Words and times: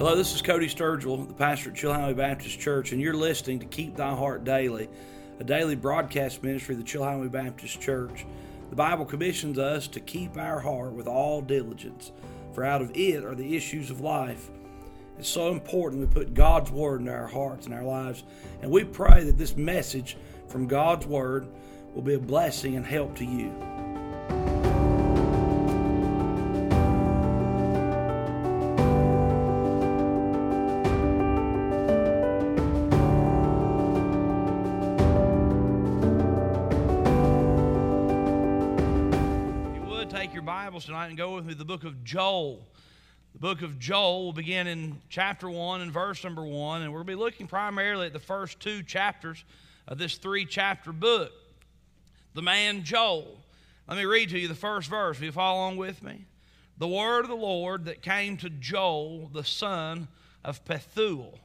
Hello, 0.00 0.16
this 0.16 0.34
is 0.34 0.40
Cody 0.40 0.66
Sturgill, 0.66 1.28
the 1.28 1.34
pastor 1.34 1.68
at 1.68 1.76
Chilhowee 1.76 2.16
Baptist 2.16 2.58
Church, 2.58 2.92
and 2.92 3.02
you're 3.02 3.12
listening 3.12 3.58
to 3.58 3.66
Keep 3.66 3.96
Thy 3.96 4.14
Heart 4.14 4.44
Daily, 4.44 4.88
a 5.38 5.44
daily 5.44 5.76
broadcast 5.76 6.42
ministry 6.42 6.74
of 6.74 6.80
the 6.80 6.86
Chilhowee 6.86 7.30
Baptist 7.30 7.82
Church. 7.82 8.24
The 8.70 8.76
Bible 8.76 9.04
commissions 9.04 9.58
us 9.58 9.86
to 9.88 10.00
keep 10.00 10.38
our 10.38 10.58
heart 10.58 10.92
with 10.92 11.06
all 11.06 11.42
diligence, 11.42 12.12
for 12.54 12.64
out 12.64 12.80
of 12.80 12.96
it 12.96 13.26
are 13.26 13.34
the 13.34 13.54
issues 13.54 13.90
of 13.90 14.00
life. 14.00 14.48
It's 15.18 15.28
so 15.28 15.52
important 15.52 16.00
we 16.00 16.06
put 16.06 16.32
God's 16.32 16.70
Word 16.70 17.00
into 17.00 17.12
our 17.12 17.26
hearts 17.26 17.66
and 17.66 17.74
our 17.74 17.84
lives, 17.84 18.24
and 18.62 18.70
we 18.70 18.84
pray 18.84 19.24
that 19.24 19.36
this 19.36 19.54
message 19.54 20.16
from 20.48 20.66
God's 20.66 21.04
Word 21.04 21.46
will 21.94 22.00
be 22.00 22.14
a 22.14 22.18
blessing 22.18 22.74
and 22.74 22.86
help 22.86 23.16
to 23.16 23.26
you. 23.26 23.52
you 23.54 23.79
Joel. 42.10 42.66
The 43.34 43.38
book 43.38 43.62
of 43.62 43.78
Joel 43.78 44.24
will 44.24 44.32
begin 44.32 44.66
in 44.66 45.00
chapter 45.08 45.48
1 45.48 45.80
and 45.80 45.92
verse 45.92 46.24
number 46.24 46.42
1, 46.42 46.82
and 46.82 46.92
we'll 46.92 47.04
be 47.04 47.14
looking 47.14 47.46
primarily 47.46 48.06
at 48.06 48.12
the 48.12 48.18
first 48.18 48.58
two 48.58 48.82
chapters 48.82 49.44
of 49.86 49.96
this 49.96 50.16
three 50.16 50.44
chapter 50.44 50.92
book. 50.92 51.30
The 52.34 52.42
man 52.42 52.82
Joel. 52.82 53.38
Let 53.86 53.96
me 53.96 54.06
read 54.06 54.30
to 54.30 54.38
you 54.40 54.48
the 54.48 54.56
first 54.56 54.90
verse. 54.90 55.20
Will 55.20 55.26
you 55.26 55.30
follow 55.32 55.60
along 55.60 55.76
with 55.76 56.02
me? 56.02 56.24
The 56.78 56.88
word 56.88 57.20
of 57.20 57.28
the 57.28 57.36
Lord 57.36 57.84
that 57.84 58.02
came 58.02 58.36
to 58.38 58.50
Joel, 58.50 59.30
the 59.32 59.44
son 59.44 60.08
of 60.44 60.64
Pethuel. 60.64 61.38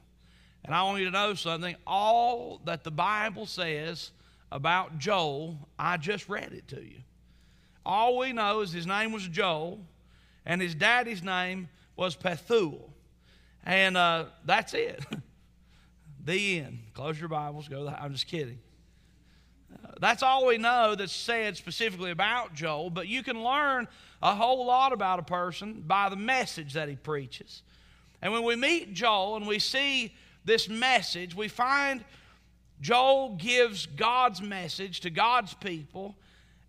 And 0.64 0.74
I 0.74 0.82
want 0.82 0.98
you 0.98 1.04
to 1.04 1.12
know 1.12 1.34
something. 1.34 1.76
All 1.86 2.60
that 2.64 2.82
the 2.82 2.90
Bible 2.90 3.46
says 3.46 4.10
about 4.50 4.98
Joel, 4.98 5.60
I 5.78 5.96
just 5.96 6.28
read 6.28 6.52
it 6.52 6.66
to 6.68 6.82
you. 6.82 7.02
All 7.84 8.18
we 8.18 8.32
know 8.32 8.62
is 8.62 8.72
his 8.72 8.84
name 8.84 9.12
was 9.12 9.28
Joel, 9.28 9.78
and 10.46 10.62
his 10.62 10.74
daddy's 10.74 11.22
name 11.22 11.68
was 11.96 12.16
Pethuel. 12.16 12.88
And 13.64 13.96
uh, 13.96 14.26
that's 14.44 14.74
it. 14.74 15.04
the 16.24 16.60
end. 16.60 16.78
Close 16.94 17.18
your 17.18 17.28
Bibles. 17.28 17.66
Go. 17.66 17.84
The, 17.84 18.00
I'm 18.00 18.12
just 18.12 18.28
kidding. 18.28 18.60
Uh, 19.72 19.88
that's 20.00 20.22
all 20.22 20.46
we 20.46 20.56
know 20.56 20.94
that's 20.94 21.12
said 21.12 21.56
specifically 21.56 22.12
about 22.12 22.54
Joel, 22.54 22.90
but 22.90 23.08
you 23.08 23.24
can 23.24 23.42
learn 23.42 23.88
a 24.22 24.34
whole 24.34 24.64
lot 24.64 24.92
about 24.92 25.18
a 25.18 25.24
person 25.24 25.82
by 25.84 26.08
the 26.08 26.16
message 26.16 26.74
that 26.74 26.88
he 26.88 26.94
preaches. 26.94 27.62
And 28.22 28.32
when 28.32 28.44
we 28.44 28.54
meet 28.54 28.94
Joel 28.94 29.36
and 29.36 29.46
we 29.48 29.58
see 29.58 30.14
this 30.44 30.68
message, 30.68 31.34
we 31.34 31.48
find 31.48 32.04
Joel 32.80 33.34
gives 33.34 33.86
God's 33.86 34.40
message 34.40 35.00
to 35.00 35.10
God's 35.10 35.54
people. 35.54 36.14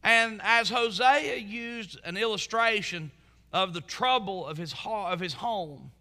And 0.03 0.41
as 0.43 0.69
Hosea 0.69 1.37
used 1.37 1.99
an 2.03 2.17
illustration 2.17 3.11
of 3.53 3.73
the 3.73 3.81
trouble 3.81 4.45
of 4.45 4.57
his, 4.57 4.73
of 4.85 5.19
his 5.19 5.33
home, 5.33 5.91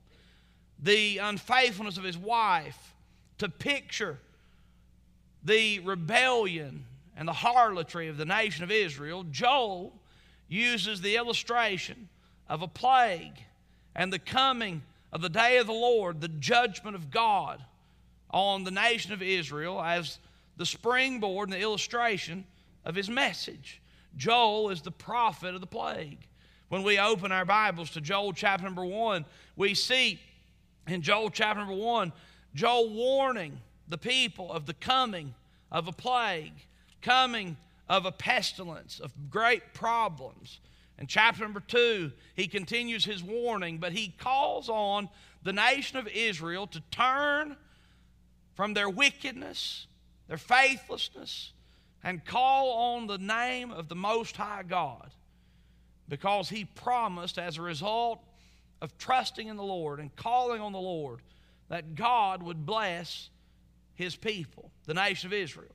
the 0.79 1.19
unfaithfulness 1.19 1.97
of 1.97 2.05
his 2.05 2.19
wife, 2.19 2.95
to 3.39 3.49
picture 3.49 4.19
the 5.43 5.79
rebellion 5.81 6.85
and 7.17 7.27
the 7.27 7.33
harlotry 7.33 8.09
of 8.09 8.17
the 8.17 8.25
nation 8.25 8.65
of 8.65 8.71
Israel, 8.71 9.25
Joel 9.31 9.93
uses 10.49 11.01
the 11.01 11.17
illustration 11.17 12.09
of 12.49 12.63
a 12.63 12.69
plague 12.69 13.39
and 13.95 14.13
the 14.13 14.19
coming 14.19 14.83
of 15.13 15.23
the 15.23 15.29
day 15.29 15.59
of 15.59 15.67
the 15.67 15.73
Lord, 15.73 16.21
the 16.21 16.29
judgment 16.29 16.95
of 16.95 17.11
God 17.11 17.63
on 18.31 18.65
the 18.65 18.71
nation 18.71 19.13
of 19.13 19.23
Israel 19.23 19.81
as 19.81 20.19
the 20.57 20.67
springboard 20.67 21.49
and 21.49 21.55
the 21.55 21.63
illustration 21.63 22.45
of 22.85 22.95
his 22.95 23.09
message. 23.09 23.81
Joel 24.17 24.71
is 24.71 24.83
the 24.83 24.91
prophet 24.91 25.55
of 25.55 25.61
the 25.61 25.67
plague. 25.67 26.19
When 26.69 26.83
we 26.83 26.99
open 26.99 27.31
our 27.31 27.45
Bibles 27.45 27.91
to 27.91 28.01
Joel 28.01 28.33
chapter 28.33 28.65
number 28.65 28.85
one, 28.85 29.25
we 29.55 29.75
see 29.75 30.19
in 30.89 31.01
Joel 31.01 31.31
chapter 31.31 31.61
number 31.61 31.77
one, 31.77 32.13
Joel 32.55 32.93
warning 32.93 33.61
the 33.87 33.99
people 33.99 34.53
of 34.53 34.67
the 34.67 34.75
coming 34.75 35.33
of 35.71 35.87
a 35.87 35.93
plague, 35.93 36.55
coming 37.03 37.57
of 37.89 38.05
a 38.05 38.11
pestilence, 38.11 38.99
of 38.99 39.13
great 39.31 39.75
problems. 39.75 40.59
In 40.99 41.07
chapter 41.07 41.43
number 41.43 41.61
two, 41.61 42.11
he 42.35 42.49
continues 42.49 43.05
his 43.05 43.23
warning, 43.23 43.79
but 43.79 43.93
he 43.93 44.13
calls 44.19 44.69
on 44.69 45.09
the 45.45 45.53
nation 45.53 45.99
of 45.99 46.09
Israel 46.09 46.67
to 46.69 46.81
turn 46.91 47.57
from 48.55 48.75
their 48.75 48.91
wickedness, 48.91 49.87
their 50.27 50.37
faithlessness, 50.37 51.53
and 52.03 52.25
call 52.25 52.73
on 52.73 53.07
the 53.07 53.19
name 53.19 53.71
of 53.71 53.89
the 53.89 53.95
Most 53.95 54.37
High 54.37 54.65
God 54.65 55.13
because 56.09 56.49
he 56.49 56.65
promised 56.65 57.39
as 57.39 57.59
a 57.59 57.63
result 57.63 58.21
of 58.81 58.97
trusting 58.99 59.49
in 59.49 59.57
the 59.57 59.63
Lord 59.63 60.01
and 60.01 60.15
calling 60.17 60.61
on 60.61 60.73
the 60.73 60.79
Lord 60.79 61.21
that 61.69 61.95
God 61.95 62.43
would 62.43 62.65
bless 62.65 63.31
his 63.95 64.15
people, 64.15 64.71
the 64.85 64.95
nation 64.95 65.27
of 65.29 65.33
Israel. 65.33 65.75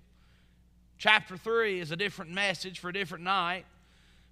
Chapter 0.98 1.36
3 1.36 1.80
is 1.80 1.92
a 1.92 1.96
different 1.96 2.32
message 2.32 2.80
for 2.80 2.90
a 2.90 2.94
different 2.94 3.24
night, 3.24 3.66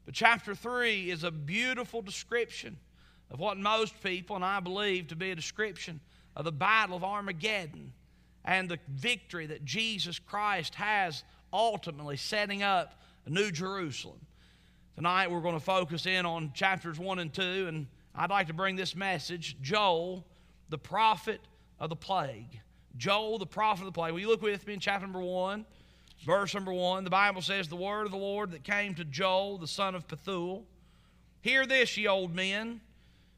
but 0.06 0.14
chapter 0.14 0.54
3 0.54 1.10
is 1.10 1.24
a 1.24 1.32
beautiful 1.32 2.02
description 2.02 2.78
of 3.32 3.40
what 3.40 3.58
most 3.58 4.02
people, 4.02 4.36
and 4.36 4.46
I 4.46 4.60
believe 4.60 5.08
to 5.08 5.16
be 5.16 5.32
a 5.32 5.36
description 5.36 6.00
of 6.36 6.46
the 6.46 6.52
battle 6.52 6.96
of 6.96 7.04
Armageddon 7.04 7.92
and 8.46 8.70
the 8.70 8.80
victory 8.88 9.48
that 9.48 9.66
Jesus 9.66 10.20
Christ 10.20 10.76
has 10.76 11.24
ultimately 11.52 12.18
setting 12.18 12.64
up 12.64 13.02
a 13.26 13.30
new 13.30 13.52
Jerusalem. 13.52 14.20
Tonight 15.00 15.32
we're 15.32 15.40
going 15.40 15.54
to 15.54 15.62
focus 15.62 16.06
in 16.06 16.26
on 16.26 16.52
chapters 16.54 17.00
1 17.00 17.20
and 17.20 17.34
2, 17.34 17.68
and 17.70 17.88
I'd 18.14 18.30
like 18.30 18.48
to 18.48 18.54
bring 18.54 18.76
this 18.76 18.98
message 18.98 19.56
Joel, 19.62 20.26
the 20.68 20.78
prophet 20.78 21.40
of 21.80 21.90
the 21.90 21.96
plague. 21.96 22.60
Joel, 22.98 23.38
the 23.38 23.46
prophet 23.46 23.84
of 23.84 23.86
the 23.86 23.94
plague. 23.94 24.12
Will 24.12 24.20
you 24.20 24.28
look 24.28 24.42
with 24.42 24.68
me 24.68 24.74
in 24.74 24.82
chapter 24.82 25.08
number 25.08 25.22
1, 25.22 25.66
verse 26.26 26.54
number 26.54 26.74
1? 26.74 27.06
The 27.06 27.10
Bible 27.10 27.42
says, 27.42 27.70
The 27.70 27.78
word 27.78 28.08
of 28.08 28.12
the 28.12 28.18
Lord 28.18 28.52
that 28.52 28.66
came 28.66 28.94
to 28.96 29.06
Joel, 29.06 29.58
the 29.58 29.68
son 29.68 29.96
of 29.96 30.06
Pethuel. 30.06 30.64
Hear 31.40 31.66
this, 31.66 31.96
ye 31.96 32.06
old 32.06 32.36
men, 32.36 32.82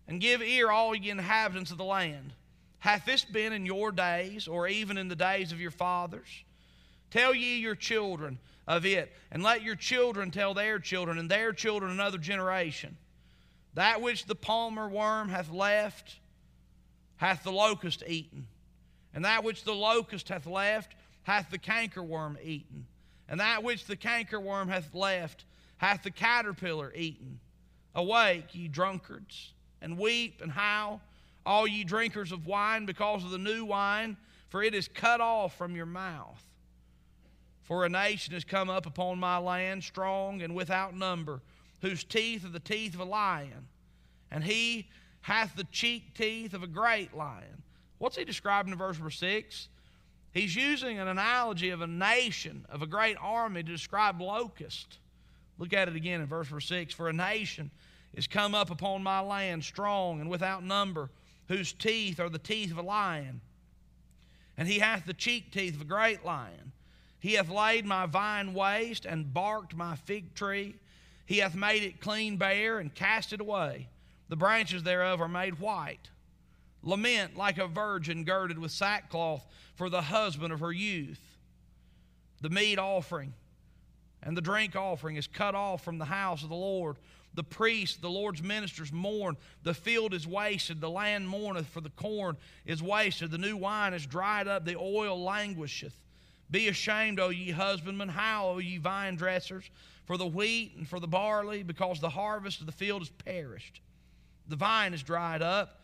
and 0.08 0.20
give 0.20 0.42
ear, 0.42 0.72
all 0.72 0.96
ye 0.96 1.12
inhabitants 1.12 1.70
of 1.70 1.78
the 1.78 1.84
land. 1.84 2.34
Hath 2.80 3.06
this 3.06 3.24
been 3.24 3.54
in 3.54 3.68
your 3.68 3.92
days, 3.92 4.48
or 4.48 4.68
even 4.68 4.98
in 4.98 5.10
the 5.10 5.16
days 5.16 5.52
of 5.52 5.62
your 5.62 5.70
fathers? 5.70 6.44
Tell 7.12 7.36
ye 7.36 7.60
your 7.60 7.76
children 7.76 8.40
of 8.68 8.86
it, 8.86 9.12
and 9.32 9.44
let 9.44 9.64
your 9.64 9.76
children 9.76 10.32
tell 10.32 10.54
their 10.54 10.80
children, 10.80 11.18
and 11.18 11.30
their 11.30 11.54
children 11.54 11.92
another 11.92 12.18
generation. 12.18 12.98
That 13.74 14.02
which 14.02 14.26
the 14.26 14.36
palmer 14.36 14.90
worm 14.90 15.30
hath 15.30 15.50
left, 15.52 16.20
hath 17.18 17.44
the 17.44 17.52
locust 17.52 18.04
eaten. 18.08 18.48
And 19.14 19.26
that 19.26 19.44
which 19.44 19.64
the 19.64 19.74
locust 19.74 20.30
hath 20.30 20.46
left, 20.46 20.96
hath 21.24 21.50
the 21.52 21.60
cankerworm 21.60 22.38
eaten. 22.44 22.86
And 23.28 23.40
that 23.40 23.64
which 23.64 23.86
the 23.86 23.96
cankerworm 23.96 24.68
hath 24.68 24.94
left, 24.94 25.46
hath 25.78 26.04
the 26.04 26.12
caterpillar 26.12 26.92
eaten. 26.96 27.40
Awake, 27.96 28.54
ye 28.54 28.68
drunkards, 28.68 29.54
and 29.82 29.98
weep 29.98 30.42
and 30.42 30.52
howl, 30.52 31.02
all 31.46 31.68
ye 31.68 31.84
drinkers 31.84 32.32
of 32.32 32.46
wine, 32.46 32.86
because 32.86 33.24
of 33.24 33.32
the 33.32 33.38
new 33.38 33.66
wine, 33.66 34.16
for 34.50 34.64
it 34.64 34.74
is 34.74 34.88
cut 34.88 35.22
off 35.22 35.58
from 35.58 35.76
your 35.76 35.86
mouth. 35.86 36.42
For 37.72 37.86
a 37.86 37.90
nation 37.90 38.34
has 38.34 38.44
come 38.44 38.70
up 38.70 38.86
upon 38.86 39.18
my 39.18 39.38
land, 39.38 39.86
strong 39.86 40.42
and 40.42 40.54
without 40.54 40.94
number, 40.94 41.40
whose 41.80 42.04
teeth 42.04 42.44
are 42.44 42.50
the 42.50 42.60
teeth 42.60 42.96
of 42.96 43.00
a 43.00 43.06
lion, 43.06 43.70
and 44.30 44.44
he 44.44 44.90
hath 45.22 45.56
the 45.56 45.64
cheek 45.64 46.14
teeth 46.14 46.54
of 46.54 46.64
a 46.64 46.68
great 46.68 47.16
lion. 47.16 47.64
What's 47.98 48.18
he 48.18 48.26
describing 48.26 48.74
in 48.74 48.78
verse 48.78 48.98
number 48.98 49.10
6? 49.10 49.70
He's 50.34 50.54
using 50.54 51.00
an 51.00 51.08
analogy 51.08 51.70
of 51.70 51.80
a 51.80 51.88
nation, 51.88 52.66
of 52.68 52.82
a 52.82 52.86
great 52.86 53.16
army, 53.22 53.64
to 53.64 53.72
describe 53.72 54.20
locust. 54.20 54.98
Look 55.58 55.72
at 55.72 55.88
it 55.88 55.96
again 55.96 56.20
in 56.20 56.28
verse 56.28 56.50
number 56.50 56.60
6. 56.60 56.94
For 56.94 57.08
a 57.08 57.14
nation 57.14 57.72
is 58.14 58.28
come 58.28 58.54
up 58.54 58.70
upon 58.70 59.02
my 59.02 59.22
land, 59.22 59.64
strong 59.64 60.20
and 60.20 60.30
without 60.30 60.62
number, 60.62 61.10
whose 61.48 61.72
teeth 61.72 62.20
are 62.20 62.28
the 62.28 62.38
teeth 62.38 62.72
of 62.72 62.80
a 62.80 62.82
lion, 62.82 63.40
and 64.58 64.68
he 64.68 64.80
hath 64.80 65.06
the 65.06 65.14
cheek 65.14 65.54
teeth 65.54 65.76
of 65.76 65.82
a 65.82 65.86
great 65.86 66.26
lion. 66.26 66.74
He 67.22 67.34
hath 67.34 67.50
laid 67.50 67.86
my 67.86 68.08
vine 68.08 68.54
waste 68.54 69.06
and 69.06 69.34
barked 69.34 69.76
my 69.76 69.96
fig 69.96 70.34
tree. 70.34 70.76
He 71.26 71.38
hath 71.38 71.56
made 71.56 71.84
it 71.84 72.02
clean 72.02 72.36
bare 72.36 72.80
and 72.80 72.94
cast 72.94 73.32
it 73.32 73.40
away. 73.40 73.88
The 74.28 74.36
branches 74.36 74.84
thereof 74.84 75.22
are 75.22 75.30
made 75.30 75.60
white. 75.60 76.10
Lament 76.82 77.38
like 77.38 77.60
a 77.60 77.68
virgin 77.68 78.24
girded 78.24 78.58
with 78.58 78.72
sackcloth 78.72 79.46
for 79.76 79.88
the 79.88 80.02
husband 80.02 80.52
of 80.52 80.62
her 80.62 80.72
youth. 80.72 81.22
The 82.42 82.50
meat 82.50 82.80
offering 82.80 83.34
and 84.24 84.36
the 84.36 84.42
drink 84.42 84.76
offering 84.76 85.16
is 85.16 85.28
cut 85.28 85.54
off 85.54 85.84
from 85.84 86.00
the 86.00 86.06
house 86.06 86.42
of 86.42 86.50
the 86.50 86.56
Lord. 86.56 86.98
The 87.34 87.44
priests, 87.44 87.98
the 87.98 88.10
Lord's 88.10 88.42
ministers 88.42 88.92
mourn. 88.92 89.38
The 89.64 89.76
field 89.76 90.14
is 90.14 90.28
wasted. 90.28 90.82
The 90.82 90.90
land 90.90 91.30
mourneth, 91.30 91.68
for 91.68 91.82
the 91.82 91.92
corn 91.92 92.36
is 92.66 92.84
wasted. 92.84 93.32
The 93.32 93.38
new 93.38 93.56
wine 93.56 93.94
is 93.94 94.06
dried 94.06 94.48
up. 94.48 94.66
The 94.66 94.76
oil 94.76 95.24
languisheth. 95.24 95.94
Be 96.52 96.68
ashamed, 96.68 97.20
O 97.20 97.30
ye 97.30 97.52
husbandmen. 97.52 98.10
How, 98.10 98.50
O 98.50 98.58
ye 98.58 98.78
vine 98.78 99.16
dressers, 99.16 99.70
for 100.06 100.18
the 100.18 100.28
wheat 100.28 100.74
and 100.78 100.88
for 100.88 101.00
the 101.00 101.08
barley, 101.08 101.64
because 101.64 102.00
the 102.00 102.10
harvest 102.10 102.60
of 102.60 102.66
the 102.66 102.74
field 102.74 103.02
is 103.02 103.10
perished. 103.10 103.82
The 104.50 104.58
vine 104.58 104.94
is 104.94 105.02
dried 105.02 105.42
up. 105.42 105.80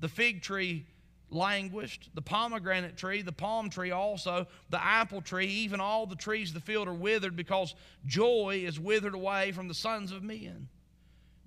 The 0.00 0.08
fig 0.08 0.42
tree 0.42 0.86
languished, 1.30 2.10
the 2.14 2.22
pomegranate 2.22 2.96
tree, 2.96 3.20
the 3.20 3.32
palm 3.32 3.68
tree 3.68 3.90
also, 3.90 4.46
the 4.70 4.82
apple 4.82 5.20
tree, 5.20 5.46
even 5.46 5.80
all 5.80 6.06
the 6.06 6.16
trees 6.16 6.50
of 6.50 6.54
the 6.54 6.60
field 6.60 6.88
are 6.88 6.94
withered 6.94 7.36
because 7.36 7.74
joy 8.06 8.62
is 8.64 8.78
withered 8.78 9.14
away 9.14 9.52
from 9.52 9.68
the 9.68 9.74
sons 9.74 10.12
of 10.12 10.22
men. 10.22 10.68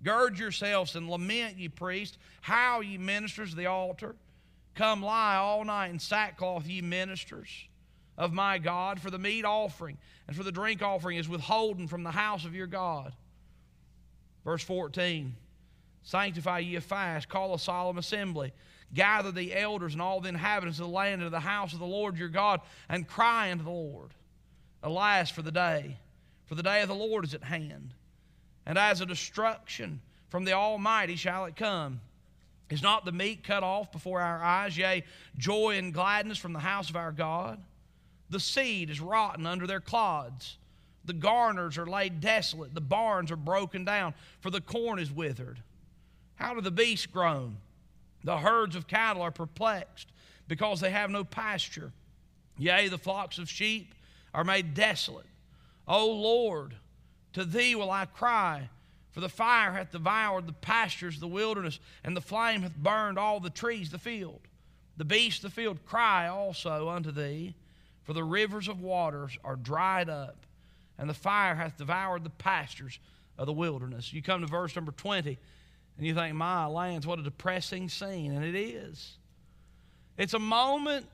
Gird 0.04 0.38
yourselves 0.38 0.96
and 0.96 1.10
lament, 1.10 1.58
ye 1.58 1.70
priests, 1.70 2.18
how 2.42 2.82
ye 2.82 2.98
ministers 2.98 3.52
of 3.52 3.58
the 3.58 3.68
altar. 3.68 4.16
Come 4.76 5.04
lie 5.04 5.36
all 5.36 5.64
night 5.64 5.90
in 5.90 6.00
sackcloth, 6.00 6.68
ye 6.68 6.82
ministers 6.82 7.50
of 8.20 8.32
my 8.32 8.60
God, 8.60 9.00
for 9.00 9.10
the 9.10 9.18
meat 9.18 9.46
offering 9.46 9.98
and 10.28 10.36
for 10.36 10.44
the 10.44 10.52
drink 10.52 10.84
offering 10.84 11.18
is 11.18 11.28
withholden 11.28 11.88
from 11.88 12.04
the 12.04 12.12
house 12.12 12.46
of 12.46 12.54
your 12.54 12.68
God. 12.68 13.14
Verse 14.46 14.64
14 14.64 15.36
Sanctify 16.04 16.60
ye 16.60 16.76
a 16.76 16.82
fast, 16.82 17.28
call 17.30 17.56
a 17.56 17.60
solemn 17.60 17.98
assembly 17.98 18.54
gather 18.94 19.32
the 19.32 19.56
elders 19.56 19.94
and 19.94 20.02
all 20.02 20.20
the 20.20 20.30
inhabitants 20.30 20.80
of 20.80 20.86
the 20.86 20.92
land 20.92 21.22
into 21.22 21.30
the 21.30 21.40
house 21.40 21.74
of 21.74 21.80
the 21.80 21.86
Lord 21.86 22.18
your 22.18 22.30
God 22.30 22.62
and 22.88 23.08
cry 23.08 23.52
unto 23.52 23.64
the 23.64 23.70
Lord. 23.70 24.12
Alas 24.82 25.30
for 25.30 25.42
the 25.42 25.52
day, 25.52 25.98
for 26.46 26.56
the 26.56 26.64
day 26.64 26.82
of 26.82 26.88
the 26.88 26.96
Lord 26.96 27.26
is 27.26 27.34
at 27.34 27.44
hand. 27.44 27.94
And 28.66 28.78
as 28.78 29.02
a 29.02 29.06
destruction 29.06 30.02
from 30.30 30.46
the 30.46 30.54
Almighty 30.54 31.16
shall 31.16 31.46
it 31.46 31.56
come. 31.56 32.02
Is 32.70 32.84
not 32.84 33.04
the 33.04 33.12
meat 33.12 33.44
cut 33.44 33.64
off 33.64 33.92
before 33.92 34.22
our 34.22 34.44
eyes, 34.44 34.78
yea, 34.78 35.04
joy 35.38 35.78
and 35.78 35.92
gladness 35.92 36.38
from 36.38 36.54
the 36.54 36.60
house 36.60 36.90
of 36.90 36.96
our 36.96 37.12
God? 37.12 37.60
The 38.30 38.40
seed 38.40 38.90
is 38.90 39.02
rotten 39.02 39.46
under 39.46 39.66
their 39.66 39.80
clods. 39.80 40.58
The 41.06 41.14
garners 41.14 41.78
are 41.78 41.88
laid 41.88 42.22
desolate. 42.22 42.76
The 42.76 42.82
barns 42.82 43.32
are 43.32 43.36
broken 43.36 43.86
down, 43.86 44.14
for 44.42 44.50
the 44.50 44.62
corn 44.62 45.00
is 45.00 45.12
withered. 45.12 45.62
How 46.36 46.54
do 46.54 46.62
the 46.62 46.72
beasts 46.72 47.08
groan? 47.08 47.58
The 48.24 48.38
herds 48.38 48.76
of 48.76 48.88
cattle 48.88 49.22
are 49.22 49.32
perplexed 49.32 50.08
because 50.48 50.80
they 50.80 50.92
have 50.92 51.10
no 51.10 51.24
pasture. 51.24 51.92
Yea, 52.58 52.90
the 52.90 52.98
flocks 52.98 53.38
of 53.38 53.50
sheep 53.50 53.96
are 54.34 54.44
made 54.44 54.74
desolate. 54.74 55.26
O 55.88 56.12
Lord, 56.12 56.76
to 57.34 57.46
thee 57.46 57.76
will 57.76 57.90
I 57.90 58.06
cry, 58.06 58.70
for 59.12 59.22
the 59.22 59.30
fire 59.30 59.72
hath 59.72 59.92
devoured 59.92 60.46
the 60.46 60.54
pastures 60.54 61.16
of 61.16 61.22
the 61.22 61.28
wilderness, 61.28 61.80
and 62.04 62.16
the 62.16 62.22
flame 62.22 62.62
hath 62.62 62.76
burned 62.76 63.18
all 63.18 63.40
the 63.40 63.50
trees 63.50 63.88
of 63.88 63.94
the 63.94 64.00
field. 64.00 64.42
The 64.98 65.06
beasts 65.06 65.44
of 65.44 65.52
the 65.52 65.56
field 65.56 65.86
cry 65.86 66.28
also 66.28 66.90
unto 66.90 67.12
thee, 67.12 67.56
for 68.10 68.14
the 68.14 68.24
rivers 68.24 68.68
of 68.68 68.82
waters 68.82 69.38
are 69.44 69.56
dried 69.56 70.10
up, 70.10 70.48
and 70.98 71.08
the 71.08 71.14
fire 71.14 71.54
hath 71.54 71.78
devoured 71.78 72.24
the 72.24 72.32
pastures 72.32 72.98
of 73.38 73.46
the 73.46 73.54
wilderness. 73.54 74.12
You 74.12 74.24
come 74.24 74.42
to 74.42 74.48
verse 74.48 74.76
number 74.76 74.92
20. 74.92 75.38
And 75.96 76.08
you 76.08 76.16
think, 76.16 76.34
my 76.34 76.66
lands, 76.66 77.06
what 77.06 77.20
a 77.20 77.22
depressing 77.22 77.88
scene. 77.88 78.32
And 78.32 78.44
it 78.44 78.56
is. 78.56 79.20
It's 80.18 80.34
a 80.34 80.40
moment 80.40 81.06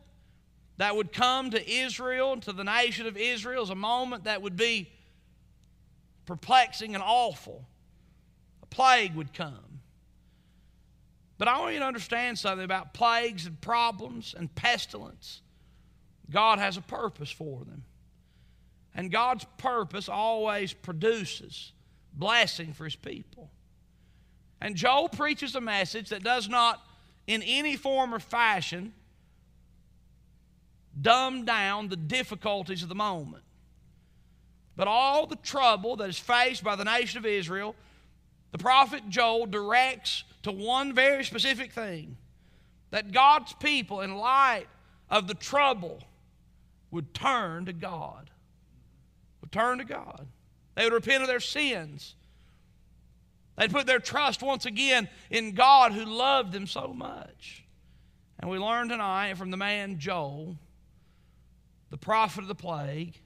that 0.77 0.95
would 0.95 1.11
come 1.11 1.49
to 1.49 1.69
Israel 1.69 2.37
to 2.37 2.53
the 2.53 2.63
nation 2.63 3.07
of 3.07 3.17
Israel 3.17 3.63
is 3.63 3.71
a 3.71 3.75
moment 3.75 4.23
that 4.23 4.41
would 4.41 4.55
be 4.55 4.89
perplexing 6.25 6.95
and 6.95 7.03
awful. 7.05 7.65
A 8.63 8.67
plague 8.67 9.15
would 9.15 9.33
come. 9.33 9.81
But 11.37 11.49
I 11.49 11.59
want 11.59 11.73
you 11.73 11.79
to 11.79 11.85
understand 11.85 12.39
something 12.39 12.63
about 12.63 12.93
plagues 12.93 13.47
and 13.47 13.59
problems 13.59 14.33
and 14.37 14.55
pestilence. 14.55 15.41
God 16.29 16.59
has 16.59 16.77
a 16.77 16.81
purpose 16.81 17.31
for 17.31 17.59
them. 17.65 17.83
And 18.95 19.11
God's 19.11 19.45
purpose 19.57 20.07
always 20.09 20.73
produces 20.73 21.73
blessing 22.13 22.73
for 22.73 22.85
his 22.85 22.95
people. 22.95 23.51
And 24.61 24.75
Joel 24.75 25.09
preaches 25.09 25.55
a 25.55 25.61
message 25.61 26.09
that 26.09 26.23
does 26.23 26.47
not, 26.47 26.81
in 27.27 27.43
any 27.43 27.75
form 27.75 28.13
or 28.13 28.19
fashion, 28.19 28.93
dumb 30.99 31.43
down 31.43 31.89
the 31.89 31.97
difficulties 31.97 32.83
of 32.83 32.89
the 32.89 32.95
moment. 32.95 33.43
But 34.77 34.87
all 34.87 35.27
the 35.27 35.35
trouble 35.37 35.97
that 35.97 36.09
is 36.09 36.19
faced 36.19 36.63
by 36.63 36.75
the 36.75 36.85
nation 36.85 37.17
of 37.17 37.25
Israel, 37.25 37.75
the 38.51 38.57
prophet 38.57 39.03
Joel 39.09 39.45
directs 39.45 40.23
to 40.43 40.51
one 40.51 40.93
very 40.93 41.23
specific 41.23 41.73
thing 41.73 42.17
that 42.91 43.11
God's 43.11 43.51
people, 43.53 44.01
in 44.01 44.15
light 44.15 44.67
of 45.09 45.27
the 45.27 45.33
trouble, 45.33 46.01
would 46.95 47.13
turn 47.13 47.65
to 47.65 47.73
God. 47.73 48.29
Would 49.41 49.51
turn 49.51 49.77
to 49.77 49.85
God. 49.85 50.27
They 50.75 50.83
would 50.83 50.93
repent 50.93 51.21
of 51.21 51.27
their 51.27 51.39
sins 51.39 52.15
They'd 53.57 53.71
put 53.71 53.87
their 53.87 53.99
trust 53.99 54.43
once 54.43 54.65
again 54.65 55.07
in 55.29 55.53
God 55.53 55.93
who 55.93 56.05
loved 56.05 56.51
them 56.51 56.67
so 56.67 56.93
much. 56.93 57.63
And 58.39 58.51
we 58.51 58.59
learn 58.59 58.89
tonight 58.89 59.37
from 59.37 59.51
the 59.51 59.57
man 59.57 59.97
Joel, 59.97 60.57
the 61.89 61.97
prophet 61.97 62.41
of 62.41 62.47
the 62.47 62.55
plague, 62.55 63.17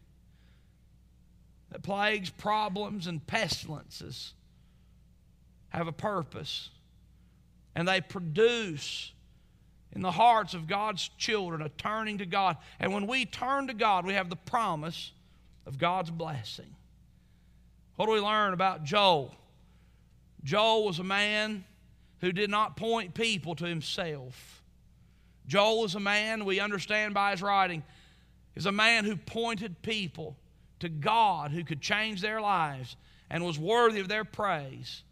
that 1.71 1.81
plagues, 1.81 2.29
problems, 2.29 3.07
and 3.07 3.25
pestilences 3.25 4.33
have 5.69 5.87
a 5.87 5.91
purpose. 5.91 6.69
And 7.75 7.87
they 7.87 8.01
produce 8.01 9.11
in 9.93 10.01
the 10.01 10.11
hearts 10.11 10.53
of 10.53 10.67
God's 10.67 11.09
children 11.17 11.61
a 11.61 11.69
turning 11.69 12.19
to 12.19 12.25
God. 12.25 12.57
And 12.79 12.93
when 12.93 13.07
we 13.07 13.25
turn 13.25 13.67
to 13.67 13.73
God, 13.73 14.05
we 14.05 14.13
have 14.13 14.29
the 14.29 14.35
promise 14.35 15.11
of 15.65 15.77
God's 15.77 16.11
blessing. 16.11 16.75
What 17.95 18.05
do 18.05 18.11
we 18.13 18.19
learn 18.19 18.53
about 18.53 18.83
Joel? 18.83 19.35
Joel 20.43 20.85
was 20.85 20.99
a 20.99 21.03
man 21.03 21.65
who 22.21 22.31
did 22.31 22.49
not 22.49 22.77
point 22.77 23.13
people 23.13 23.55
to 23.55 23.65
himself. 23.65 24.63
Joel 25.47 25.85
is 25.85 25.95
a 25.95 25.99
man, 25.99 26.45
we 26.45 26.59
understand 26.59 27.13
by 27.13 27.31
his 27.31 27.41
writing, 27.41 27.83
is 28.55 28.65
a 28.65 28.71
man 28.71 29.05
who 29.05 29.15
pointed 29.15 29.81
people 29.81 30.37
to 30.79 30.89
God 30.89 31.51
who 31.51 31.63
could 31.63 31.81
change 31.81 32.21
their 32.21 32.39
lives 32.39 32.95
and 33.29 33.43
was 33.43 33.59
worthy 33.59 33.99
of 33.99 34.07
their 34.07 34.23
praise 34.23 35.03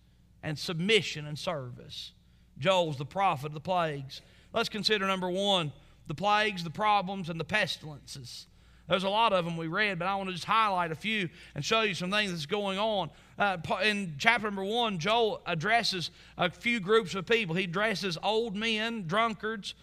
and 0.43 0.57
submission 0.57 1.25
and 1.25 1.37
service. 1.37 2.13
Joel's 2.59 2.97
the 2.97 3.05
prophet 3.05 3.47
of 3.47 3.53
the 3.53 3.59
plagues. 3.59 4.21
Let's 4.57 4.69
consider 4.69 5.05
number 5.05 5.29
one 5.29 5.71
the 6.07 6.15
plagues, 6.15 6.63
the 6.63 6.71
problems, 6.71 7.29
and 7.29 7.39
the 7.39 7.45
pestilences. 7.45 8.47
There's 8.89 9.03
a 9.03 9.09
lot 9.09 9.31
of 9.31 9.45
them 9.45 9.55
we 9.55 9.67
read, 9.67 9.99
but 9.99 10.07
I 10.07 10.15
want 10.15 10.29
to 10.29 10.33
just 10.33 10.45
highlight 10.45 10.91
a 10.91 10.95
few 10.95 11.29
and 11.53 11.63
show 11.63 11.81
you 11.81 11.93
some 11.93 12.09
things 12.09 12.31
that's 12.31 12.47
going 12.47 12.79
on. 12.79 13.11
Uh, 13.37 13.57
in 13.83 14.15
chapter 14.17 14.47
number 14.47 14.63
one, 14.63 14.97
Joel 14.97 15.43
addresses 15.45 16.09
a 16.39 16.49
few 16.49 16.79
groups 16.79 17.13
of 17.13 17.27
people. 17.27 17.53
He 17.53 17.65
addresses 17.65 18.17
old 18.23 18.55
men, 18.55 19.05
drunkards, 19.05 19.75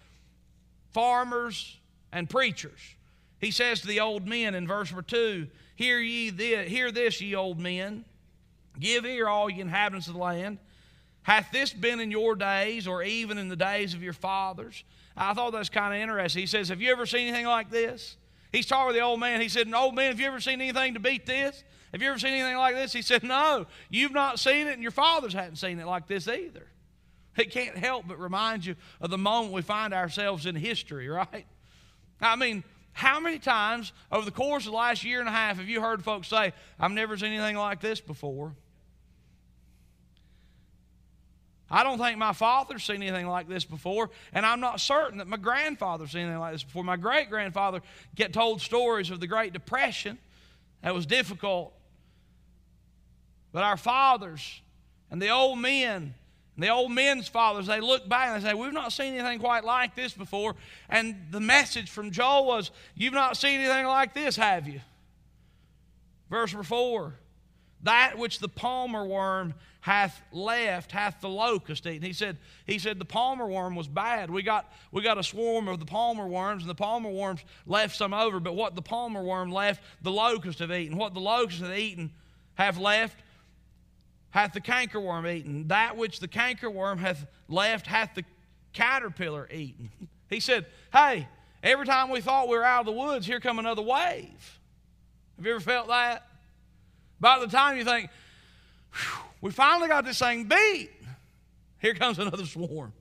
farmers, 0.91 1.79
and 2.11 2.29
preachers. 2.29 2.81
He 3.39 3.53
says 3.53 3.81
to 3.83 3.87
the 3.87 4.01
old 4.01 4.27
men 4.27 4.57
in 4.57 4.67
verse 4.67 4.91
number 4.91 5.03
two, 5.03 5.47
Hear 5.77 6.01
ye 6.01 6.31
this, 6.31 6.69
hear 6.69 6.91
this, 6.91 7.21
ye 7.21 7.37
old 7.37 7.61
men. 7.61 8.05
Give 8.81 9.07
ear, 9.07 9.29
all 9.29 9.49
ye 9.49 9.61
inhabitants 9.61 10.09
of 10.09 10.15
the 10.15 10.21
land. 10.21 10.59
Hath 11.25 11.51
this 11.53 11.73
been 11.73 12.01
in 12.01 12.11
your 12.11 12.37
days, 12.37 12.87
or 12.87 13.03
even 13.03 13.39
in 13.39 13.49
the 13.49 13.57
days 13.57 13.95
of 13.95 14.03
your 14.03 14.13
fathers? 14.13 14.85
I 15.17 15.33
thought 15.33 15.53
that's 15.53 15.71
kind 15.71 15.95
of 15.95 16.01
interesting. 16.01 16.41
He 16.41 16.47
says, 16.47 16.69
Have 16.69 16.83
you 16.83 16.93
ever 16.93 17.07
seen 17.07 17.29
anything 17.29 17.47
like 17.47 17.71
this? 17.71 18.17
He's 18.53 18.67
talking 18.67 18.89
with 18.89 18.97
the 18.97 19.03
old 19.03 19.19
man. 19.19 19.41
He 19.41 19.49
said, 19.49 19.73
Old 19.73 19.95
man, 19.95 20.11
have 20.11 20.21
you 20.21 20.27
ever 20.27 20.39
seen 20.39 20.61
anything 20.61 20.95
to 20.95 21.01
beat 21.01 21.25
this? 21.25 21.65
Have 21.93 22.03
you 22.03 22.11
ever 22.11 22.19
seen 22.19 22.35
anything 22.35 22.59
like 22.59 22.75
this? 22.75 22.93
He 22.93 23.01
said, 23.01 23.23
No, 23.23 23.67
you've 23.89 24.13
not 24.13 24.39
seen 24.39 24.67
it, 24.67 24.75
and 24.75 24.83
your 24.83 24.91
fathers 24.91 25.33
hadn't 25.33 25.57
seen 25.57 25.79
it 25.81 25.87
like 25.87 26.07
this 26.07 26.29
either. 26.29 26.67
It 27.39 27.51
can't 27.51 27.77
help 27.77 28.07
but 28.07 28.21
remind 28.21 28.67
you 28.67 28.77
of 29.01 29.11
the 29.11 29.19
moment 29.19 29.55
we 29.55 29.63
find 29.63 29.95
ourselves 29.95 30.45
in 30.45 30.55
history, 30.55 31.09
right? 31.09 31.47
I 32.21 32.37
mean, 32.37 32.65
how 32.93 33.19
many 33.19 33.39
times 33.39 33.93
over 34.13 34.25
the 34.25 34.31
course 34.31 34.67
of 34.67 34.73
the 34.73 34.77
last 34.77 35.05
year 35.05 35.21
and 35.21 35.29
a 35.29 35.33
half 35.33 35.57
have 35.57 35.69
you 35.69 35.81
heard 35.81 36.05
folks 36.05 36.29
say, 36.29 36.53
I've 36.79 36.93
never 36.93 37.17
seen 37.17 37.33
anything 37.33 37.57
like 37.57 37.81
this 37.81 38.01
before? 38.01 38.55
I 41.71 41.83
don't 41.83 41.99
think 41.99 42.19
my 42.19 42.33
father's 42.33 42.85
seen 42.85 43.03
anything 43.03 43.27
like 43.27 43.49
this 43.49 43.65
before, 43.65 44.11
and 44.33 44.45
I'm 44.45 44.61
not 44.61 44.81
certain 44.81 45.19
that 45.19 45.27
my 45.27 45.39
grandfather's 45.39 46.13
seen 46.13 46.23
anything 46.23 46.39
like 46.39 46.53
this 46.53 46.63
before. 46.63 46.85
My 46.85 46.97
great 46.97 47.31
grandfather 47.31 47.81
get 48.15 48.33
told 48.33 48.61
stories 48.61 49.11
of 49.11 49.21
the 49.21 49.27
Great 49.27 49.53
Depression. 49.53 50.19
That 50.83 50.95
was 50.95 51.07
difficult. 51.07 51.73
But 53.53 53.63
our 53.63 53.77
fathers 53.77 54.61
and 55.11 55.23
the 55.23 55.31
old 55.31 55.59
men 55.59 56.15
and 56.55 56.63
the 56.63 56.69
old 56.69 56.93
men's 56.93 57.27
fathers, 57.27 57.67
they 57.67 57.81
look 57.81 58.09
back 58.09 58.29
and 58.29 58.43
they 58.43 58.49
say, 58.49 58.55
We've 58.55 58.73
not 58.73 58.93
seen 58.93 59.15
anything 59.15 59.41
quite 59.41 59.65
like 59.65 59.97
this 59.97 60.13
before. 60.13 60.55
And 60.89 61.17
the 61.31 61.41
message 61.41 61.91
from 61.91 62.11
Joel 62.11 62.47
was, 62.47 62.71
You've 62.95 63.15
not 63.15 63.37
seen 63.37 63.61
anything 63.61 63.87
like 63.87 64.15
this, 64.15 64.37
have 64.37 64.69
you? 64.69 64.81
Verse 66.31 66.53
number 66.53 66.65
four 66.65 67.15
that 67.85 68.19
which 68.19 68.41
the 68.41 68.49
palmer 68.49 69.05
worm 69.05 69.55
hath 69.81 70.23
left 70.33 70.93
hath 70.93 71.21
the 71.21 71.29
locust 71.29 71.87
eaten. 71.87 72.03
He 72.03 72.15
said, 72.15 72.39
he 72.67 72.79
said 72.79 72.99
the 72.99 73.05
palmer 73.05 73.47
worm 73.47 73.77
was 73.77 73.87
bad. 73.87 74.31
We 74.31 74.43
got, 74.43 74.73
we 74.91 75.03
got 75.03 75.19
a 75.19 75.23
swarm 75.23 75.69
of 75.69 75.79
the 75.79 75.85
palmer 75.85 76.27
worms, 76.27 76.63
and 76.63 76.71
the 76.71 76.75
palmer 76.75 77.11
worms 77.11 77.45
left 77.67 77.95
some 77.95 78.15
over, 78.15 78.41
but 78.41 78.57
what 78.57 78.75
the 78.75 78.83
palmer 78.83 79.23
worm 79.23 79.53
left, 79.53 79.83
the 80.01 80.11
locust 80.11 80.61
have 80.61 80.73
eaten. 80.73 80.97
What 80.97 81.13
the 81.13 81.21
locust 81.21 81.61
have 81.61 81.77
eaten 81.77 82.13
have 82.55 82.79
left 82.79 83.19
hath 84.31 84.55
the 84.55 84.61
cankerworm 84.61 85.31
eaten. 85.31 85.69
That 85.69 85.99
which 85.99 86.19
the 86.19 86.29
cankerworm 86.29 86.99
hath 86.99 87.27
left 87.49 87.87
hath 87.87 88.15
the 88.15 88.25
caterpillar 88.73 89.49
eaten. 89.53 89.91
He 90.31 90.41
said, 90.41 90.65
Hey, 90.91 91.29
every 91.63 91.85
time 91.85 92.09
we 92.09 92.23
thought 92.23 92.49
we 92.49 92.57
were 92.57 92.65
out 92.65 92.81
of 92.81 92.87
the 92.87 92.93
woods, 92.93 93.27
here 93.27 93.39
come 93.41 93.59
another 93.59 93.83
wave. 93.83 94.59
Have 95.37 95.47
you 95.47 95.53
ever 95.53 95.61
felt 95.61 95.89
that? 95.89 96.27
By 97.25 97.39
the 97.39 97.47
time 97.47 97.79
you 97.79 97.85
think, 97.85 98.11
we 99.41 99.51
finally 99.51 99.89
got 99.89 100.05
this 100.05 100.19
thing 100.19 100.45
beat, 100.45 100.91
here 101.79 101.95
comes 101.95 102.19
another 102.19 102.45
swarm. 102.45 102.93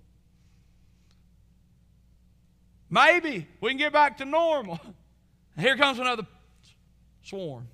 Maybe 2.90 3.46
we 3.60 3.72
can 3.72 3.78
get 3.78 3.92
back 3.92 4.20
to 4.20 4.26
normal. 4.26 4.80
Here 5.60 5.76
comes 5.76 6.00
another 6.00 6.26
swarm. 7.24 7.68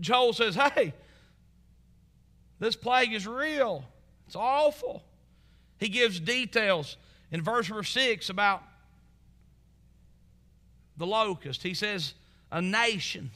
Joel 0.00 0.32
says, 0.32 0.56
Hey, 0.56 0.92
this 2.58 2.74
plague 2.74 3.12
is 3.12 3.28
real. 3.28 3.84
It's 4.26 4.34
awful. 4.34 5.04
He 5.78 5.88
gives 5.88 6.18
details 6.18 6.96
in 7.30 7.42
verse 7.42 7.68
number 7.68 7.84
6 7.84 8.28
about 8.28 8.64
the 10.96 11.06
locust. 11.06 11.62
He 11.62 11.74
says, 11.74 12.14
A 12.50 12.60
nation 12.60 13.30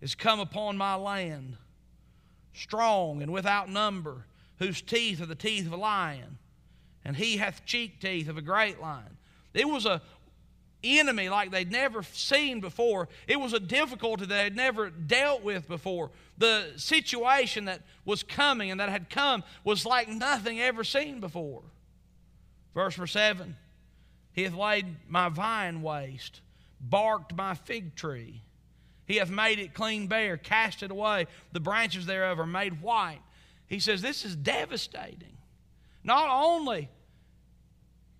is 0.00 0.14
come 0.14 0.40
upon 0.40 0.76
my 0.76 0.94
land, 0.94 1.56
strong 2.52 3.22
and 3.22 3.32
without 3.32 3.68
number, 3.68 4.26
whose 4.58 4.80
teeth 4.82 5.20
are 5.20 5.26
the 5.26 5.34
teeth 5.34 5.66
of 5.66 5.72
a 5.72 5.76
lion, 5.76 6.38
and 7.04 7.16
he 7.16 7.36
hath 7.36 7.64
cheek 7.64 8.00
teeth 8.00 8.28
of 8.28 8.36
a 8.36 8.42
great 8.42 8.80
lion. 8.80 9.16
It 9.54 9.68
was 9.68 9.86
a 9.86 10.02
enemy 10.84 11.28
like 11.28 11.50
they'd 11.50 11.70
never 11.70 12.02
seen 12.02 12.60
before. 12.60 13.08
It 13.26 13.40
was 13.40 13.52
a 13.52 13.60
difficulty 13.60 14.26
that 14.26 14.34
they 14.34 14.44
had 14.44 14.56
never 14.56 14.90
dealt 14.90 15.42
with 15.42 15.68
before. 15.68 16.10
The 16.38 16.72
situation 16.76 17.64
that 17.66 17.82
was 18.04 18.22
coming 18.22 18.70
and 18.70 18.80
that 18.80 18.88
had 18.88 19.10
come 19.10 19.42
was 19.64 19.86
like 19.86 20.08
nothing 20.08 20.60
ever 20.60 20.84
seen 20.84 21.20
before. 21.20 21.62
Verse 22.74 22.96
number 22.96 23.06
7 23.06 23.56
He 24.32 24.42
hath 24.42 24.54
laid 24.54 24.96
my 25.08 25.28
vine 25.28 25.82
waste, 25.82 26.40
barked 26.80 27.34
my 27.34 27.54
fig 27.54 27.94
tree. 27.94 28.42
He 29.06 29.16
hath 29.16 29.30
made 29.30 29.58
it 29.58 29.72
clean 29.72 30.08
bare, 30.08 30.36
cast 30.36 30.82
it 30.82 30.90
away. 30.90 31.26
The 31.52 31.60
branches 31.60 32.06
thereof 32.06 32.40
are 32.40 32.46
made 32.46 32.82
white. 32.82 33.20
He 33.68 33.78
says, 33.78 34.02
This 34.02 34.24
is 34.24 34.34
devastating. 34.34 35.36
Not 36.02 36.28
only 36.28 36.88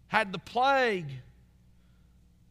had 0.09 0.33
the 0.33 0.39
plague 0.39 1.11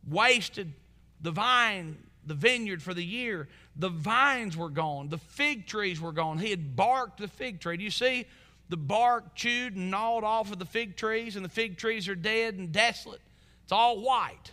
wasted 0.07 0.73
the 1.21 1.31
vine, 1.31 1.97
the 2.25 2.33
vineyard 2.33 2.81
for 2.81 2.93
the 2.93 3.03
year. 3.03 3.47
The 3.75 3.89
vines 3.89 4.55
were 4.55 4.69
gone. 4.69 5.09
The 5.09 5.17
fig 5.17 5.67
trees 5.67 5.99
were 5.99 6.11
gone. 6.11 6.37
He 6.37 6.49
had 6.49 6.75
barked 6.75 7.19
the 7.19 7.27
fig 7.27 7.59
tree. 7.59 7.77
Do 7.77 7.83
you 7.83 7.91
see 7.91 8.25
the 8.69 8.77
bark 8.77 9.35
chewed 9.35 9.75
and 9.75 9.91
gnawed 9.91 10.23
off 10.23 10.51
of 10.51 10.59
the 10.59 10.65
fig 10.65 10.95
trees, 10.95 11.35
and 11.35 11.45
the 11.45 11.49
fig 11.49 11.77
trees 11.77 12.07
are 12.07 12.15
dead 12.15 12.55
and 12.55 12.71
desolate? 12.71 13.21
It's 13.63 13.71
all 13.71 14.01
white. 14.01 14.51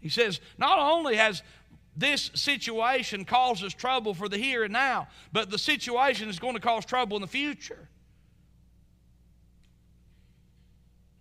He 0.00 0.08
says, 0.08 0.40
not 0.58 0.78
only 0.78 1.16
has 1.16 1.42
this 1.96 2.30
situation 2.34 3.24
causes 3.24 3.72
trouble 3.72 4.14
for 4.14 4.28
the 4.28 4.36
here 4.38 4.64
and 4.64 4.72
now, 4.72 5.08
but 5.32 5.50
the 5.50 5.58
situation 5.58 6.28
is 6.28 6.38
going 6.38 6.54
to 6.54 6.60
cause 6.60 6.84
trouble 6.84 7.16
in 7.16 7.22
the 7.22 7.28
future. 7.28 7.88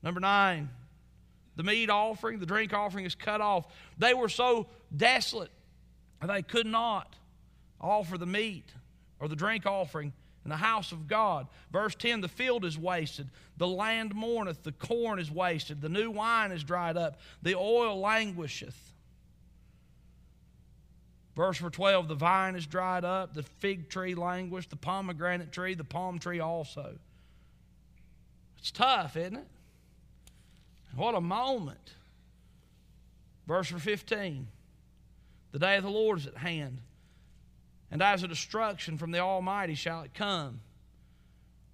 Number 0.03 0.19
nine, 0.19 0.69
the 1.55 1.63
meat 1.63 1.89
offering, 1.89 2.39
the 2.39 2.45
drink 2.45 2.73
offering 2.73 3.05
is 3.05 3.15
cut 3.15 3.41
off. 3.41 3.65
They 3.97 4.13
were 4.13 4.29
so 4.29 4.67
desolate 4.95 5.51
they 6.27 6.41
could 6.41 6.65
not 6.65 7.15
offer 7.79 8.17
the 8.17 8.25
meat 8.25 8.71
or 9.19 9.27
the 9.27 9.35
drink 9.35 9.65
offering 9.65 10.13
in 10.43 10.49
the 10.49 10.57
house 10.57 10.91
of 10.91 11.07
God. 11.07 11.47
Verse 11.71 11.95
10 11.95 12.21
The 12.21 12.27
field 12.27 12.65
is 12.65 12.77
wasted, 12.77 13.29
the 13.57 13.67
land 13.67 14.13
mourneth, 14.13 14.63
the 14.63 14.71
corn 14.71 15.19
is 15.19 15.31
wasted, 15.31 15.81
the 15.81 15.89
new 15.89 16.11
wine 16.11 16.51
is 16.51 16.63
dried 16.63 16.97
up, 16.97 17.19
the 17.41 17.55
oil 17.55 17.99
languisheth. 17.99 18.93
Verse 21.35 21.57
12 21.57 22.07
The 22.07 22.15
vine 22.15 22.55
is 22.55 22.65
dried 22.65 23.03
up, 23.03 23.33
the 23.33 23.43
fig 23.43 23.89
tree 23.89 24.15
languished, 24.15 24.69
the 24.69 24.75
pomegranate 24.75 25.51
tree, 25.51 25.73
the 25.73 25.83
palm 25.83 26.19
tree 26.19 26.39
also. 26.39 26.95
It's 28.57 28.71
tough, 28.71 29.15
isn't 29.17 29.35
it? 29.35 29.47
What 30.95 31.13
a 31.13 31.21
moment. 31.21 31.93
Verse 33.47 33.69
15 33.69 34.47
The 35.51 35.59
day 35.59 35.75
of 35.75 35.83
the 35.83 35.89
Lord 35.89 36.19
is 36.19 36.27
at 36.27 36.37
hand, 36.37 36.79
and 37.91 38.01
as 38.01 38.23
a 38.23 38.27
destruction 38.27 38.97
from 38.97 39.11
the 39.11 39.19
Almighty 39.19 39.75
shall 39.75 40.01
it 40.01 40.13
come. 40.13 40.61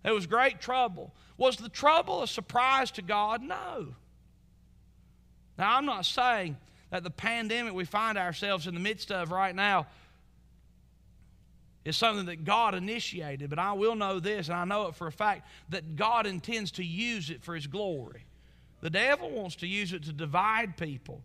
There 0.04 0.14
was 0.14 0.26
great 0.26 0.60
trouble. 0.60 1.14
Was 1.38 1.58
the 1.58 1.70
trouble 1.70 2.24
a 2.24 2.28
surprise 2.28 2.92
to 2.92 3.04
God? 3.04 3.42
No. 3.44 3.96
Now, 5.58 5.78
I'm 5.78 5.86
not 5.86 6.06
saying 6.06 6.58
that 6.92 7.04
the 7.04 7.10
pandemic 7.10 7.74
we 7.74 7.86
find 7.86 8.18
ourselves 8.18 8.68
in 8.68 8.74
the 8.74 8.80
midst 8.80 9.12
of 9.12 9.32
right 9.32 9.56
now 9.56 9.88
is 11.84 11.98
something 11.98 12.28
that 12.28 12.44
God 12.44 12.76
initiated, 12.76 13.50
but 13.50 13.58
I 13.58 13.74
will 13.74 13.96
know 13.96 14.20
this, 14.20 14.50
and 14.50 14.58
I 14.58 14.66
know 14.66 14.88
it 14.88 14.96
for 14.96 15.08
a 15.08 15.12
fact, 15.12 15.48
that 15.70 15.96
God 15.96 16.28
intends 16.28 16.72
to 16.72 16.84
use 16.84 17.30
it 17.32 17.44
for 17.44 17.56
His 17.56 17.66
glory. 17.66 18.26
The 18.82 18.90
devil 18.90 19.32
wants 19.32 19.56
to 19.58 19.68
use 19.68 19.94
it 19.94 20.04
to 20.04 20.14
divide 20.14 20.78
people, 20.78 21.22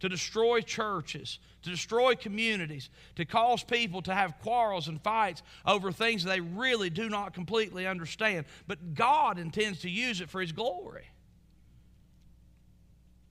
to 0.00 0.08
destroy 0.08 0.60
churches, 0.60 1.38
to 1.62 1.70
destroy 1.70 2.14
communities, 2.14 2.88
to 3.16 3.24
cause 3.24 3.64
people 3.64 4.02
to 4.02 4.14
have 4.14 4.38
quarrels 4.42 4.86
and 4.86 5.00
fights 5.00 5.42
over 5.64 5.90
things 5.90 6.22
they 6.22 6.40
really 6.40 6.90
do 6.90 7.08
not 7.08 7.34
completely 7.34 7.86
understand. 7.86 8.46
But 8.68 8.94
God 8.94 9.38
intends 9.38 9.80
to 9.80 9.90
use 9.90 10.20
it 10.20 10.28
for 10.28 10.40
His 10.40 10.52
glory. 10.52 11.06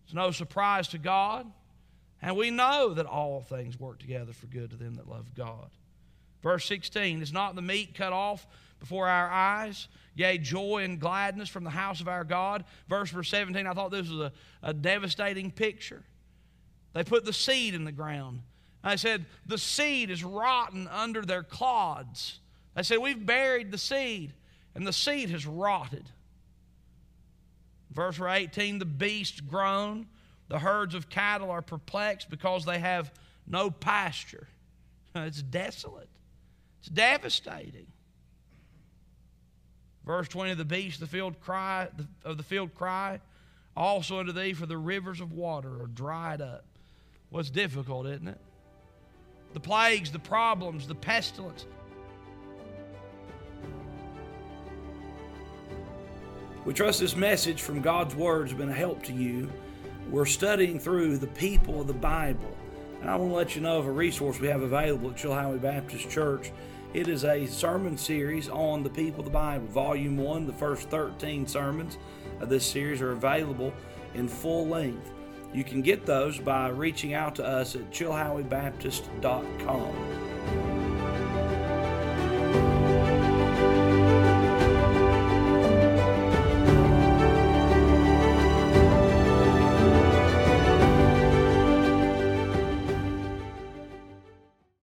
It's 0.06 0.13
no 0.13 0.32
surprise 0.32 0.89
to 0.89 0.98
God. 0.98 1.50
And 2.25 2.36
we 2.36 2.50
know 2.50 2.96
that 2.96 3.05
all 3.05 3.39
things 3.41 3.79
work 3.79 4.00
together 4.00 4.34
for 4.34 4.48
good 4.48 4.72
to 4.72 4.75
them 4.75 4.96
that 4.96 5.08
love 5.08 5.36
God. 5.36 5.70
Verse 6.41 6.65
16 6.65 7.22
Is 7.22 7.32
not 7.32 7.53
the 7.53 7.62
meat 7.62 7.94
cut 7.94 8.13
off 8.13 8.48
before 8.79 9.08
our 9.08 9.29
eyes? 9.29 9.88
Yea, 10.15 10.39
joy 10.39 10.84
and 10.84 11.00
gladness 11.00 11.50
from 11.50 11.63
the 11.63 11.70
house 11.70 12.01
of 12.01 12.08
our 12.08 12.24
God. 12.24 12.65
Verse 12.89 13.12
verse 13.12 13.29
17, 13.29 13.67
I 13.67 13.74
thought 13.74 13.91
this 13.91 14.10
was 14.10 14.20
a, 14.22 14.32
a 14.63 14.74
devastating 14.74 15.51
picture. 15.51 16.01
They 16.94 17.03
put 17.03 17.25
the 17.25 17.34
seed 17.34 17.75
in 17.75 17.84
the 17.84 17.91
ground. 17.91 18.41
I 18.84 18.96
said, 18.96 19.27
the 19.46 19.60
seed 19.60 20.10
is 20.10 20.24
rotten 20.24 20.88
under 20.88 21.22
their 21.22 21.44
clods. 21.44 22.39
They 22.75 22.82
said, 22.82 22.98
We've 22.98 23.24
buried 23.24 23.70
the 23.70 23.77
seed, 23.77 24.34
and 24.74 24.88
the 24.88 24.94
seed 24.94 25.29
has 25.29 25.46
rotted. 25.46 26.10
Verse 27.91 28.20
18, 28.20 28.79
the 28.79 28.86
beasts 28.86 29.41
groan, 29.41 30.08
the 30.48 30.60
herds 30.60 30.96
of 30.96 31.10
cattle 31.10 31.52
are 31.52 31.62
perplexed 31.62 32.30
because 32.30 32.66
they 32.66 32.80
have 32.80 33.12
no 33.48 33.70
pasture. 33.70 34.48
It's 35.18 35.42
desolate, 35.42 36.10
it's 36.80 36.90
devastating. 36.90 37.88
Verse 40.06 40.28
20, 40.28 40.56
the 40.56 40.66
beasts 40.66 41.02
of 41.02 41.10
the 41.10 41.18
field 41.18 41.40
cry, 41.40 41.88
of 42.24 42.36
the 42.38 42.44
field 42.44 42.75
cry, 42.75 43.22
also 43.78 44.20
unto 44.20 44.32
thee, 44.32 44.54
for 44.54 44.66
the 44.66 44.78
rivers 44.78 45.22
of 45.22 45.32
water 45.32 45.82
are 45.82 45.88
dried 45.88 46.42
up. 46.42 46.66
What's 47.30 47.50
well, 47.50 47.56
difficult, 47.56 48.08
isn't 48.08 48.28
it? 48.28 48.40
The 49.54 49.60
plagues, 49.60 50.12
the 50.12 50.20
problems, 50.20 50.88
the 50.88 50.96
pestilence. 50.96 51.66
We 56.66 56.74
trust 56.74 57.00
this 57.00 57.16
message 57.16 57.62
from 57.62 57.82
God's 57.82 58.16
Word 58.16 58.50
has 58.50 58.58
been 58.58 58.70
a 58.70 58.74
help 58.74 59.04
to 59.04 59.14
you. 59.14 59.50
We're 60.09 60.25
studying 60.25 60.79
through 60.79 61.17
the 61.17 61.27
people 61.27 61.81
of 61.81 61.88
the 61.88 61.93
Bible. 61.93 62.55
And 63.01 63.09
I 63.09 63.15
want 63.15 63.31
to 63.31 63.35
let 63.35 63.55
you 63.55 63.62
know 63.62 63.79
of 63.79 63.88
a 63.88 63.91
resource 63.91 64.39
we 64.39 64.47
have 64.47 64.62
available 64.62 65.09
at 65.09 65.17
Chilhowee 65.17 65.62
Baptist 65.62 66.09
Church. 66.09 66.51
It 66.93 67.07
is 67.07 67.25
a 67.25 67.45
sermon 67.47 67.97
series 67.97 68.47
on 68.47 68.83
the 68.83 68.89
people 68.89 69.19
of 69.19 69.25
the 69.25 69.31
Bible. 69.31 69.65
Volume 69.67 70.17
1, 70.17 70.45
the 70.45 70.53
first 70.53 70.89
13 70.89 71.47
sermons 71.47 71.97
of 72.39 72.50
this 72.50 72.65
series 72.65 73.01
are 73.01 73.12
available 73.12 73.74
in 74.13 74.27
full 74.27 74.67
length. 74.67 75.12
You 75.53 75.63
can 75.63 75.81
get 75.81 76.05
those 76.05 76.38
by 76.38 76.69
reaching 76.69 77.13
out 77.13 77.35
to 77.35 77.45
us 77.45 77.75
at 77.75 77.91
chilhoweebaptist.com. 77.91 80.25